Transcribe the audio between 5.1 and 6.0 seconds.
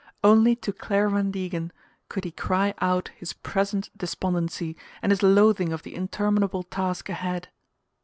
his loathing of the